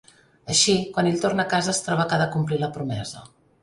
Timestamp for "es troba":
1.77-2.09